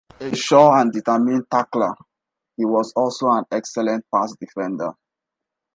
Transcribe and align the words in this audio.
A 0.19 0.33
sure 0.35 0.79
and 0.79 0.91
determined 0.91 1.45
tackler, 1.47 1.93
he 2.57 2.65
was 2.65 2.91
also 2.95 3.27
an 3.29 3.43
excellent 3.51 4.03
pass 4.11 4.33
defender. 4.35 4.93